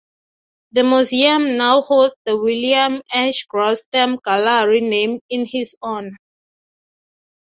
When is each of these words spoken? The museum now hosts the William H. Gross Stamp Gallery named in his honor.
The 0.71 0.83
museum 0.83 1.57
now 1.57 1.83
hosts 1.83 2.17
the 2.25 2.35
William 2.35 3.03
H. 3.13 3.45
Gross 3.47 3.81
Stamp 3.83 4.23
Gallery 4.23 4.81
named 4.81 5.19
in 5.29 5.45
his 5.45 5.75
honor. 5.79 6.17